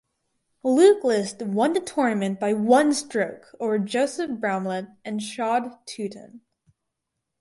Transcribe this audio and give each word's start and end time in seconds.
Luke 0.63 1.03
List 1.03 1.43
won 1.43 1.73
the 1.73 1.79
tournament 1.79 2.39
by 2.39 2.53
one 2.53 2.91
stroke 2.91 3.53
over 3.59 3.77
Joseph 3.77 4.31
Bramlett 4.39 4.87
and 5.05 5.21
Shad 5.21 5.77
Tuten. 5.85 6.39